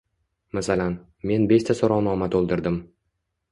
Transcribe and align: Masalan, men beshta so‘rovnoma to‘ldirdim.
Masalan, 0.57 0.95
men 1.31 1.45
beshta 1.53 1.77
so‘rovnoma 1.83 2.33
to‘ldirdim. 2.37 2.83